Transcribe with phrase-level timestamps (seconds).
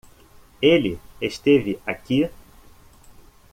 [0.63, 2.27] Ele esteve aqui?